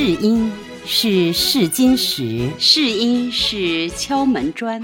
[0.00, 0.48] 试音
[0.86, 4.80] 是试金石，试音是敲门砖，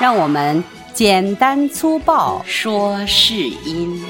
[0.00, 2.42] 让我们简单粗暴。
[2.44, 4.02] 说试音。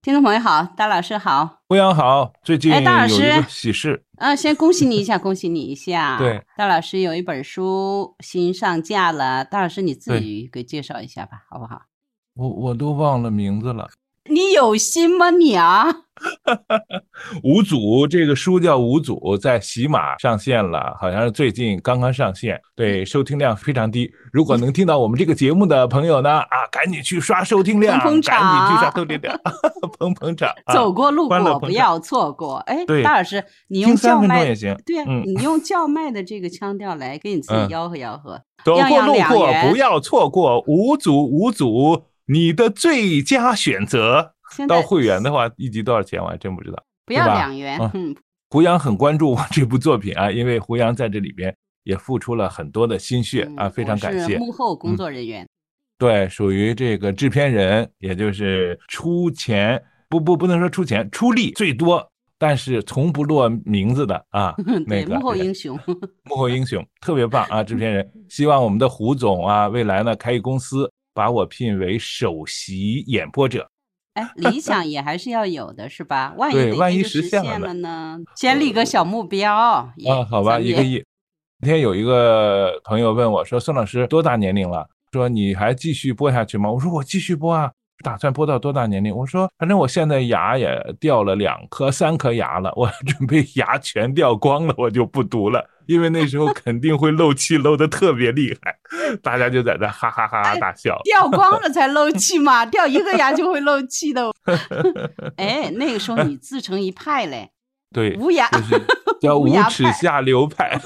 [0.00, 6.16] 听众朋友好，大老师好，胡杨好，最近哎大老有一个师喜事，啊，先恭喜你一下， 恭喜你一下。
[6.16, 11.82] 对，大老师有一本书新上架了，大老师你自己给介绍一下吧，好不好？
[12.36, 13.86] 我我都忘了名字了。
[14.28, 15.86] 你有心吗你啊？
[17.44, 24.10] 五组这个书叫五组，在喜马上线了，好像是最近刚刚上线，对，收听量非常低。
[24.32, 29.38] 如果能听到我们这个节目的朋友呢，啊，赶紧去刷收听量，捧捧场赶紧去刷收听量，
[29.98, 30.48] 捧捧场。
[30.64, 32.56] 啊走过路过不要错过。
[32.66, 34.74] 哎，对大老师，你用叫卖也行。
[34.86, 38.40] 对啊，嗯你用叫卖的这个腔调来给你自己嗯吆喝吆喝。
[38.64, 44.32] 走过路过不要错过五组五祖，你的最佳选择。
[44.68, 46.82] 到会员的话，一集多少钱我还真不知道。
[47.04, 47.78] 不要两元，
[48.48, 54.38] 胡杨很关注我这部作品啊，因为胡杨在这里边也付出了很多的心血啊，嗯非常感谢。
[54.38, 55.46] 幕后工嗯作人员，
[55.98, 64.54] 对，属于这个制片人，也就是出钱不不不能说出钱，出力最多，但是从不落名字的啊，
[64.86, 65.78] 那，个幕后英雄。
[66.24, 67.64] 幕后英雄特别棒啊！
[67.64, 73.66] 制片人， 希望我们的胡总啊，未来呢开一公司，把我聘为首席演播者。
[74.12, 76.34] 哎，理想也还是要有的，是吧？
[76.36, 78.18] 万一对万一实实现了呢？
[78.36, 79.90] 先立个小目标。
[79.96, 81.02] 也啊，好吧，一个亿。
[81.58, 84.86] 那天有一个朋友问我说：“孙老师多大年龄了？
[85.10, 87.72] 说你还继续播下去吗？”我说：“我继续播啊，
[88.02, 90.68] 打算播到多大年龄？”我说：“反正我现在牙也
[91.00, 98.76] 掉了两颗、三颗牙了，我 准备牙全掉光了，我就不读了，因为那时候肯定会漏气漏的特别厉害。”
[99.22, 101.00] 大家就在那哈哈哈哈大笑。
[101.04, 104.30] 掉光了 才漏气嘛，掉一个牙就会漏气的。
[105.36, 107.50] 哎，那个时候你自成一派嘞，
[107.96, 108.86] 对，无涯就是
[109.22, 110.78] 叫无耻下流派。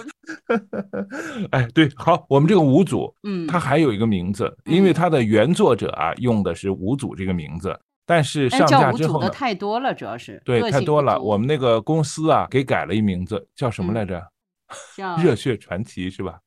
[1.50, 7.76] 哎，对，好，我们这个五组，嗯，它还有一个名字，因为嗯它的原作者啊用的是五组这个名字，
[8.06, 11.20] 但是哎上架之后呢，太多了，主要是对，太多了。
[11.20, 14.22] 我们那个公司啊给改了一名字，叫什么嗯来着？
[14.96, 16.38] 叫热血传奇是吧？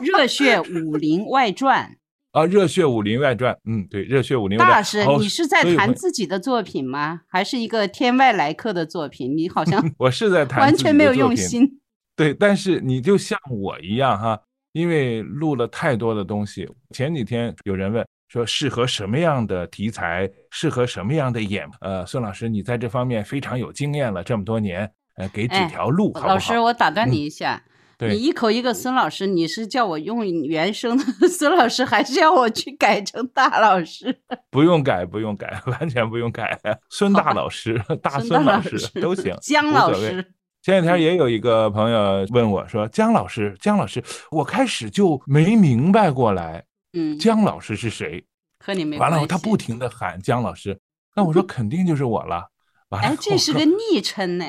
[0.00, 1.96] 热血武林外传。
[2.32, 4.70] 啊，热血武林外传，嗯，对，热血武林外传。
[4.72, 7.22] 大老师，你是在谈自己的作品吗？
[7.28, 9.36] 还是一个天外来客的作品？
[9.36, 11.80] 你好像 我是在谈完全没有用心。
[12.14, 14.38] 对，但是你就像我一样哈，
[14.72, 16.68] 因为录了太多的东西。
[16.90, 21.66] 前几天有人问说适合什么样的题材，适合什么样的演？
[21.80, 26.34] 呃，孙老师，你在这方面非常有经验了，这么多年，呃，给几哎条路好不好？
[26.34, 34.16] 老师，我打断嗯你一下，对你一口一个孙老师，你是叫我用原声的 孙老师，还是要我去改成大老师？
[34.50, 36.56] 不用改，不用改， 完全不用改。
[36.90, 40.24] 孙大老师、大孙孙老师都行，姜老师，
[40.62, 48.24] 前几天也有一个朋友问我说：“姜老师，姜老师，我开始就没明白过来，嗯，姜老师是谁？”
[48.64, 50.78] 和你没完了，他不停的喊姜老师，
[51.16, 52.50] 那我说肯定就是我了。
[52.90, 54.44] 完了，哎，这是个昵称呢，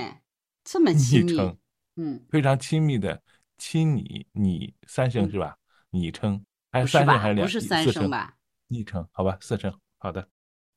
[0.63, 1.31] 这么亲密。
[1.31, 1.57] 昵称，
[1.95, 3.21] 嗯，非常亲密的
[3.59, 5.55] 亲你你三声嗯是吧？
[5.91, 7.33] 昵称还不是三声还是？
[7.35, 8.09] 两不是三四声？
[8.09, 8.33] 吧？
[8.69, 10.27] 昵称好吧，四声好的，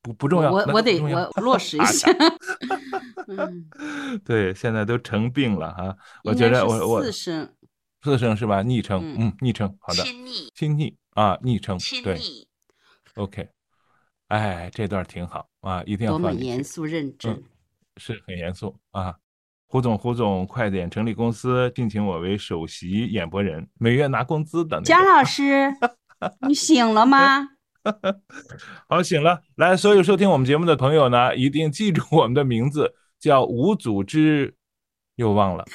[0.01, 2.11] 不不重要，我我得我落实一啊下。
[3.27, 3.69] 嗯，
[4.25, 5.97] 对，现在都成病了哈。
[6.23, 7.55] 我觉得我我四声，
[8.01, 8.61] 四声是吧？
[8.61, 12.47] 昵称，嗯嗯，昵称好的，亲昵，亲昵啊，昵称对亲昵
[13.15, 13.49] ，，OK。
[14.27, 17.43] 哎，这段挺好啊，一定要多么严肃认真。
[17.97, 19.15] 是很严肃啊。
[19.73, 24.85] 胡总，胡总，快点成立公司，聘请我为首席演播人，每月拿工资的那种。
[24.85, 25.67] 姜老师，
[26.47, 27.49] 你醒了吗？
[28.87, 29.41] 好，醒了。
[29.55, 34.55] 来，所有收听我们节目的朋友呢，一定记住我们的名字，叫无组织，
[35.15, 35.65] 又忘了。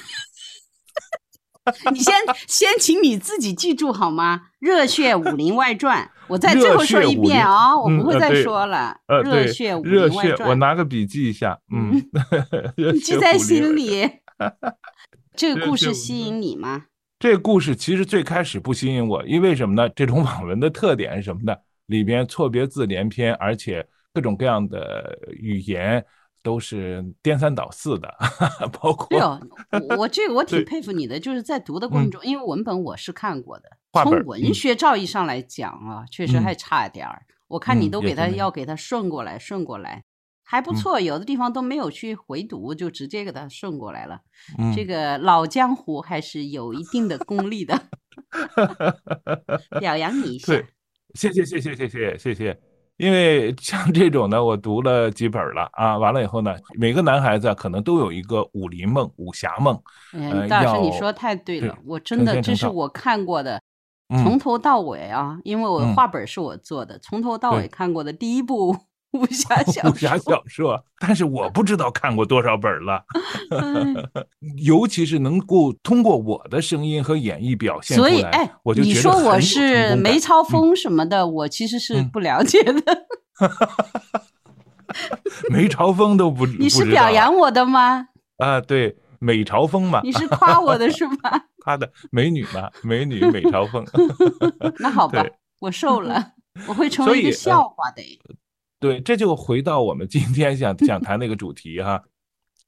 [1.91, 2.13] 你先
[2.47, 4.41] 先请你自己记住好吗？
[4.59, 8.95] 《热血武林外传》，我再最后说一遍啊、我不会再说了。
[9.07, 11.57] 呃，热血武，林外传》，我拿个笔记一下。
[11.73, 12.01] 嗯
[12.93, 14.09] 你记在心里。
[15.35, 16.85] 这个故事吸引你吗？
[17.19, 19.89] 这个故事其实最开始不吸引我，因为什么呢？
[19.89, 21.55] 这种网文的特点是什么呢？
[21.87, 26.05] 里边错别字连篇，而且各种各样的语言
[26.41, 28.13] 都是颠三倒四的，
[28.81, 29.39] 包括对哦，
[29.89, 33.69] 我我这个我挺佩服你的，就是在读的过程嗯中，因为文本我是看过的，
[34.03, 37.25] 从文学造诣上来讲啊，确实嗯还差点儿。
[37.47, 40.03] 我看你嗯都给他要给他顺过来，顺过来，
[40.43, 40.99] 还不嗯错。
[40.99, 44.21] 有的地方都没有去回读，就直接给他顺过来了。
[44.57, 47.81] 嗯这个老江湖还是有一定的功力的，
[49.79, 50.53] 表扬你一下。
[50.53, 50.65] 对，
[51.15, 52.68] 谢谢谢谢谢谢谢谢。
[52.99, 59.81] 因为像这种呢，我读了几本了啊，完了以后呢，每个男孩子可能都有一个武林梦、武侠梦。
[60.11, 63.61] 哎，大老师，你说太对了，我真的这是我看过的，
[64.09, 68.75] 从头到尾啊，因为我画本是我做的，从头到尾看过的第一部。
[69.13, 73.03] 武侠 小武侠小说，但是我不知道看过多少本了，
[74.63, 82.81] 尤其是能够通过我的声音和演绎表现出来，所以哎，我就你说我是梅超风什么的，我其实是不了解的。
[85.49, 88.07] 梅超风都不，你是表扬我的吗？
[88.37, 91.15] 啊，对，美朝风嘛，你是夸我的是吗？
[91.63, 93.83] 夸的美女嘛，美女美朝风。
[94.77, 95.25] 那好吧，
[95.59, 96.33] 我瘦了，
[96.67, 98.03] 我会成为一个笑话的。
[98.79, 102.01] 对，这就回到我们今天想想谈那个主题哈。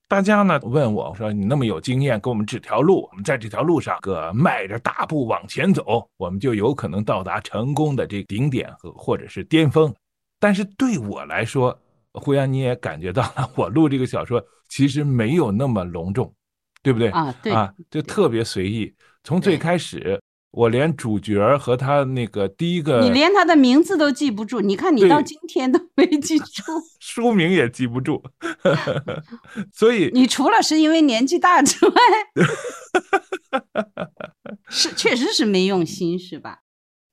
[0.10, 9.94] 大家呢问我说：“你那么有经验，给我们指条路，我们在这条路上个迈着大步往前走，我们就有可能到达成功的这顶点和或者是巅峰。”
[10.38, 11.80] 但是对我来说，
[12.12, 16.34] 胡杨你也感觉到了，我录这个小说其实没有那么隆重，
[16.84, 17.08] 对不对？
[17.12, 18.94] 啊，对啊，就特别随意，
[19.24, 20.22] 从最开始。
[20.52, 26.64] 我连主角和他那个第一个，你连他的名字都记不住，你看你到今天都没记住，
[27.00, 28.22] 书名也记不住，
[29.72, 31.94] 所以你除了是因为年纪大之外，
[34.70, 36.60] 是确实是没用心是吧？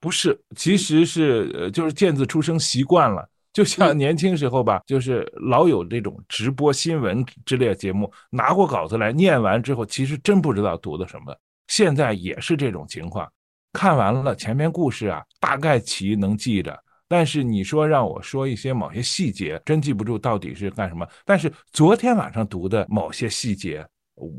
[0.01, 11.37] 不是，其实是呃，就是见字出生习惯了，就像年轻时候吧，就是老有这种直播新闻之类的节目，拿过稿子来念完之后，其实真不知道读的什么。
[11.69, 13.31] 现在也是这种情况，
[13.73, 16.77] 看完了前面故事啊，大概其能记着，
[17.07, 21.07] 但是你说让我说一些某些细节，真记不住到底是干什么。
[21.25, 23.87] 但是昨天晚上读的某些细节，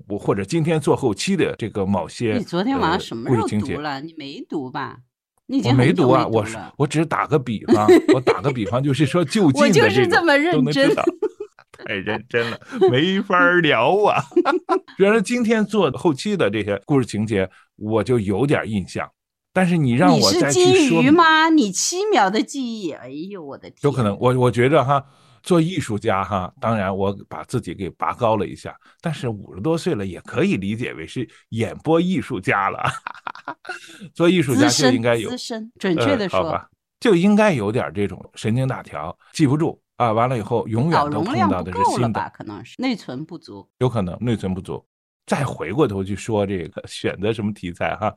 [0.08, 4.02] 我或者今天做后期的这个某些，你昨天晚上什么时候读了？
[4.02, 4.98] 你没读吧？
[5.46, 6.28] 你已经没读啊！
[6.28, 6.46] 我
[6.78, 10.92] 我只是打个比方， 我打个比方就是说就近的这么认真。
[11.90, 12.60] 太认真了，
[12.92, 14.24] 没法聊啊！
[15.00, 19.10] 原来今天做后期的这些故事情节，我就有点印象。
[19.52, 21.50] 但是你让我再去说吗？
[21.50, 23.80] 你七秒的记忆，哎呦我的天！
[23.82, 25.04] 有可能，我我觉着哈，
[25.42, 32.84] 做艺术家哈，当然我把自己给拔高了一下，但是五十多岁了也可以理解为是演播艺术家了。
[34.14, 36.70] 做艺术家就应该有资深，准确的说，好吧，
[37.00, 39.82] 就应该有点这种神经大条，记不住。
[40.00, 44.86] 啊，完了以后永远都碰到的是新的，可能是内存不足，有可能内存不足。
[45.28, 48.16] 再回过头去说这个选择什么题材哈，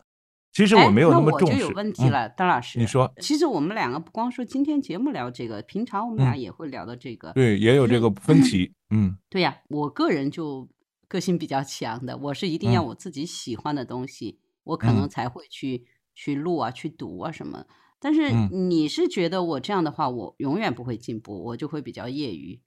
[0.53, 1.57] 其实我没有那么重视。
[1.57, 8.73] 那我就有问题了，邓老师，你说，其实我们两个不光说今天节目聊这个，平常我们俩也会聊到这个，对，也有这个分歧。
[8.91, 10.69] 嗯，对呀，我个人就
[11.09, 15.85] 个性比较强的，我是一定要我自己喜欢的东西，我可能才会去
[16.15, 17.67] 去录啊，去读啊什么。
[18.05, 22.61] 但是你是觉得我这样的话，我永远不会进步，我就会比较业余，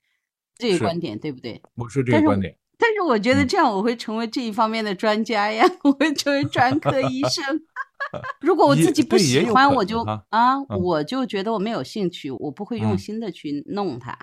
[0.58, 1.62] 这个观点对不对？
[1.76, 2.58] 我是这个观点。
[2.78, 7.62] 但是我觉得这样我会成为这一方面的专家呀， 我会成为专科医生。
[8.40, 14.18] 如果我自己不喜欢，我就啊，我就觉得我没有兴趣，我不会用心的去弄它。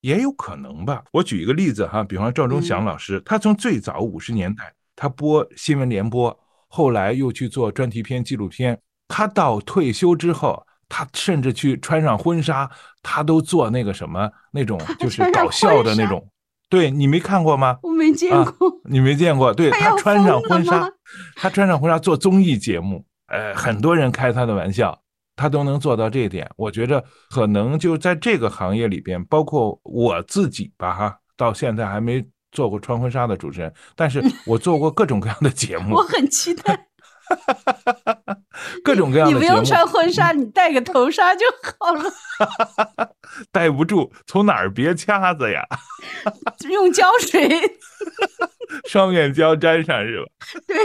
[0.00, 1.04] 也有可能吧。
[1.12, 6.38] 我举一个例子哈，比方赵忠祥老师，他从最早五十年代他播新闻联播，
[6.68, 8.80] 后来又去做专题片、纪录片。
[9.08, 12.70] 他到退休之后，他甚至去穿上婚纱，
[13.02, 16.26] 他都做那个什么那种，就是搞笑的那种。
[16.68, 17.78] 对你没看过吗？
[17.82, 19.52] 我没见过，你没见过。
[19.52, 20.90] 对他穿上婚纱，
[21.36, 24.98] 他穿上婚纱做综艺节目，呃，很多人开他的玩笑，
[25.36, 26.50] 他都能做到这一点。
[26.56, 36.88] 我觉着可能就在这个行业里边，包括我自己吧，哈，到现在还没做过穿婚纱的主持人，但是 我做过各种各样的节目，我很期待。
[38.84, 41.44] 各种各样的你不用穿婚纱，你戴个头纱就
[41.78, 42.02] 好了。
[43.50, 45.66] 戴不住，从哪儿别掐子呀？
[46.70, 47.48] 用胶水，
[48.88, 50.26] 双面胶粘上是吧？
[50.66, 50.76] 对，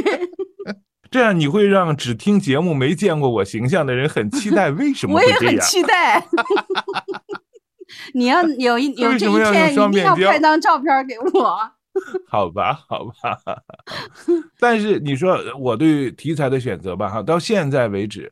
[1.09, 4.69] 这样你会让只听节目没见过我形象的人很期待。
[4.71, 5.15] 为什么？
[5.15, 6.23] 我也很期待。
[8.13, 11.71] 你要有一有这一天，一定要拍张照片给我。
[12.27, 13.13] 好吧，好吧，
[14.59, 18.31] 但是你说我对题材的选择吧，哈，到现在为止，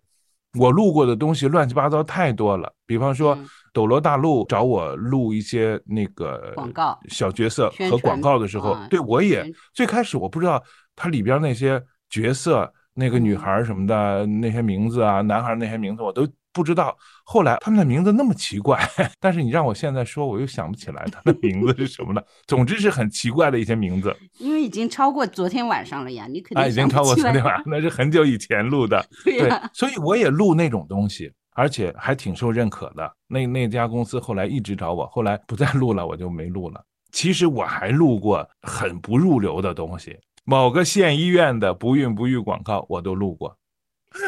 [0.59, 2.71] 我录过的东西乱七八糟太多了。
[2.85, 3.37] 比方说，
[3.73, 10.63] 斗罗大陆找我录一些那个广告小角色和广告的时候，对我也最开始我不知道
[10.95, 16.27] 它里边那些角色，那个女孩什么的那些名字啊，男孩那些名字我都。
[16.55, 18.79] 不知道后来他们的名字那么奇怪，
[19.19, 22.23] 但是你让我现在说，我又想不起来他的名字是什么了。
[22.47, 29.05] 总之是很奇怪的一些名字，因为已经超过昨天晚上了呀，你肯定啊，已经超过昨天晚上，那是很久以前录的。
[29.25, 33.11] 对所以我也录那种东西，而且还挺受认可的。
[33.27, 36.81] 那那家公司后来一直找我，后来不再录了，我就没录了。
[37.11, 43.57] 其实我还录过很不入流的东西，某个县医院的不孕不育广告我都录过。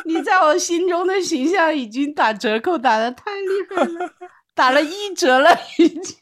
[0.05, 4.11] 你在我心中的形象已经打折扣打的太厉害了，
[4.53, 6.17] 打了一折了已经。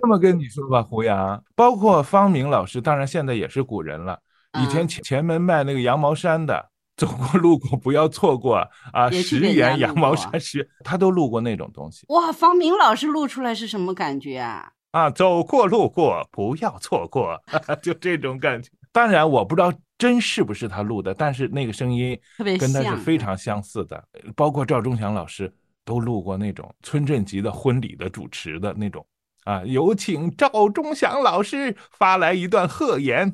[0.00, 4.18] 这么跟你说吧，胡杨，包括方明老师，当然现在也是古人了。
[4.60, 8.56] 以前前前门卖那个羊毛衫的，走过路过不要错过
[8.92, 9.10] 啊！
[9.10, 12.06] 十元羊毛衫十，他都录过那种东西。
[12.08, 14.70] 哇，方明老师录出来是什么感觉啊？
[14.92, 17.38] 啊，走过路过不要错过，
[17.82, 18.70] 就这种感觉。
[18.92, 22.18] 当然我不知道真是不是他录的，但是那个声音
[22.58, 24.02] 跟他是非常相似的。
[24.34, 25.52] 包括赵忠祥老师
[25.84, 29.06] 都录过那种村镇级的婚礼的主持的那种。
[29.44, 33.32] 啊，有请赵忠祥老师发来一段贺言，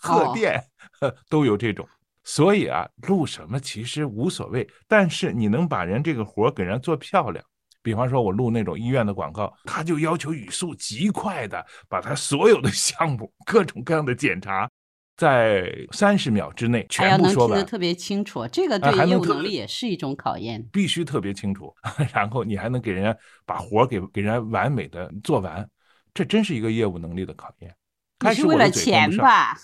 [0.00, 0.62] 贺电，
[1.30, 1.88] 都有这种。
[2.22, 7.42] 所以啊，录什么其实无所谓，但是你能把人这个活给人做漂亮。
[7.82, 14.68] 比方说，我录那种医院的广告，他就要求语速极快的，把他所有的项目、各种各样的检查。
[15.18, 20.64] 在三十秒之内全部说完，特别清楚，这个对业务能力也是一种考验。
[20.72, 21.74] 必须特别清楚，
[22.14, 25.68] 然后你还能给人家把活给给人家完美的做完，
[26.14, 27.74] 这真是一个业务能力的考验。
[28.20, 29.58] 你是为了钱吧？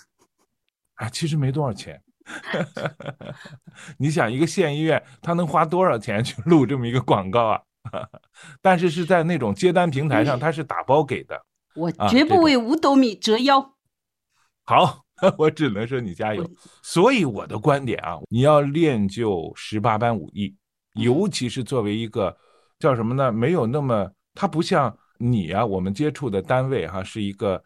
[0.95, 2.01] 啊，其实没多少钱。
[3.97, 7.61] 你想，一个县医院他能花多少钱去录这么一个广告啊？
[8.61, 11.45] 但是是在那种接单平台上，他是打包给的。
[11.75, 13.75] 我绝不为五斗米折腰。
[14.65, 15.04] 好。
[15.37, 16.49] 我只能说你加油。
[16.81, 20.55] 所以我的观点啊，你要练就十八般武艺，
[20.93, 22.35] 尤其是作为一个
[22.79, 23.31] 叫什么呢？
[23.31, 27.63] 没有那么，它不像你啊，我们接触的单位哈，是一个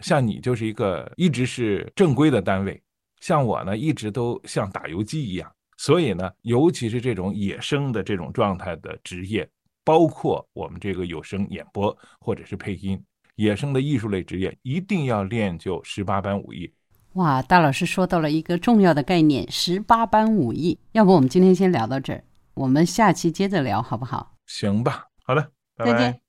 [0.00, 2.80] 像你就是一个一直是正规的单位，
[3.20, 5.50] 像我呢，一直都像打游击一样。
[5.78, 9.46] 所以呢，尤其是这种野生的这种状态的职业，
[9.84, 12.98] 包括我们这个有声演播或者是配音。
[13.36, 16.70] 野生的艺术类职业一定要练就十八般武艺。
[17.12, 20.78] 哇，大老师说到了一个重要的概念——十八般武艺。
[20.92, 22.24] 要不我们今天先聊到这儿，
[22.54, 24.34] 我们下期接着聊，好不好？
[24.46, 26.20] 行吧，好的，再见。